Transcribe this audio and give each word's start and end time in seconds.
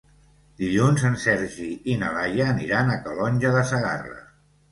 Dilluns 0.61 1.03
en 1.09 1.17
Sergi 1.23 1.67
i 1.93 1.97
na 2.03 2.09
Laia 2.17 2.47
aniran 2.53 2.89
a 2.89 2.97
Calonge 3.05 3.51
de 3.57 3.61
Segarra. 3.75 4.19